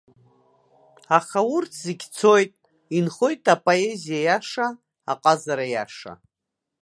[1.17, 2.51] Аха урҭ зегь цоит,
[2.97, 4.67] инхоит апоезиа иаша,
[5.11, 6.13] аҟазара иаша.